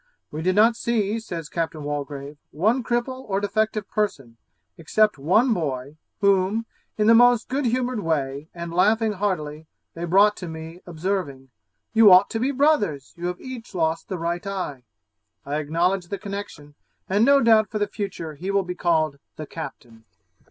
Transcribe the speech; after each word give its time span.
'We 0.31 0.41
did 0.41 0.55
not 0.55 0.75
see,' 0.75 1.19
says 1.19 1.47
Captain 1.47 1.83
Waldegrave, 1.83 2.39
'one 2.49 2.83
cripple 2.83 3.19
or 3.29 3.39
defective 3.39 3.87
person, 3.87 4.37
except 4.75 5.19
one 5.19 5.53
boy, 5.53 5.95
whom, 6.21 6.65
in 6.97 7.05
the 7.05 7.13
most 7.13 7.49
good 7.49 7.65
humoured 7.65 7.99
way, 7.99 8.49
and 8.51 8.73
laughing 8.73 9.11
heartily, 9.11 9.67
they 9.93 10.05
brought 10.05 10.35
to 10.37 10.47
me, 10.47 10.81
observing, 10.87 11.51
"You 11.93 12.11
ought 12.11 12.31
to 12.31 12.39
be 12.39 12.49
brothers, 12.49 13.13
you 13.15 13.27
have 13.27 13.39
each 13.39 13.75
lost 13.75 14.07
the 14.09 14.17
right 14.17 14.47
eye." 14.47 14.85
I 15.45 15.57
acknowledged 15.57 16.09
the 16.09 16.17
connexion, 16.17 16.73
and 17.07 17.23
no 17.23 17.39
doubt 17.39 17.69
for 17.69 17.77
the 17.77 17.85
future 17.87 18.33
he 18.33 18.49
will 18.49 18.63
be 18.63 18.73
called 18.73 19.19
the 19.35 19.45
Captain.' 19.45 20.03